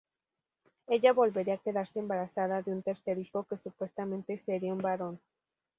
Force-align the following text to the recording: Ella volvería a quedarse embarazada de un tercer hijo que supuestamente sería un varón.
Ella 0.87 1.13
volvería 1.13 1.53
a 1.53 1.57
quedarse 1.63 1.99
embarazada 1.99 2.63
de 2.63 2.71
un 2.71 2.81
tercer 2.81 3.19
hijo 3.19 3.43
que 3.43 3.55
supuestamente 3.55 4.39
sería 4.39 4.73
un 4.73 4.81
varón. 4.81 5.19